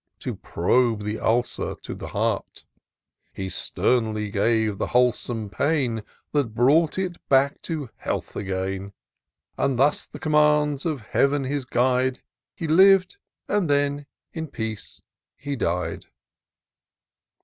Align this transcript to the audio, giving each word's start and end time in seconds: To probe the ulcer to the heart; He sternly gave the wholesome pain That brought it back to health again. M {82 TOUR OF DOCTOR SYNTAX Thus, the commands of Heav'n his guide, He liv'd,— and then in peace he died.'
To 0.21 0.33
probe 0.33 1.03
the 1.03 1.19
ulcer 1.19 1.75
to 1.83 1.93
the 1.93 2.07
heart; 2.07 2.65
He 3.33 3.49
sternly 3.49 4.31
gave 4.31 4.79
the 4.79 4.87
wholesome 4.87 5.51
pain 5.51 6.01
That 6.31 6.55
brought 6.55 6.97
it 6.97 7.17
back 7.29 7.61
to 7.69 7.91
health 7.97 8.35
again. 8.35 8.49
M 8.49 8.65
{82 8.71 8.77
TOUR 8.81 8.81
OF 8.81 8.87
DOCTOR 8.87 9.61
SYNTAX 9.61 9.77
Thus, 9.97 10.05
the 10.07 10.19
commands 10.19 10.85
of 10.87 11.01
Heav'n 11.01 11.43
his 11.43 11.65
guide, 11.65 12.23
He 12.55 12.65
liv'd,— 12.67 13.17
and 13.47 13.69
then 13.69 14.07
in 14.33 14.47
peace 14.47 15.03
he 15.37 15.55
died.' 15.55 16.07